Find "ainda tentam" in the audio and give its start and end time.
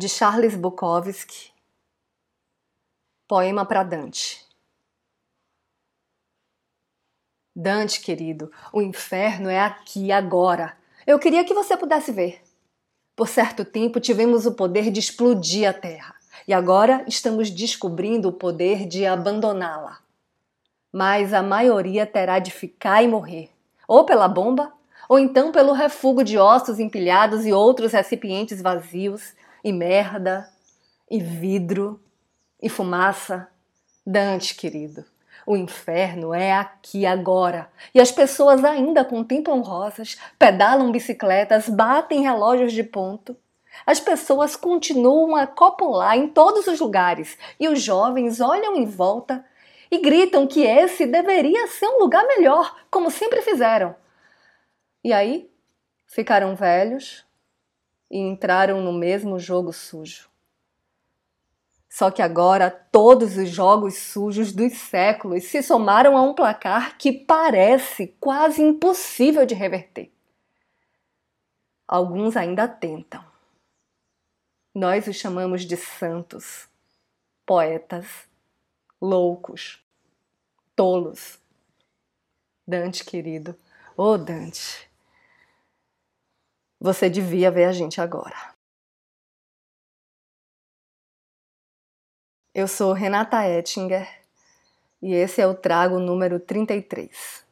72.36-73.24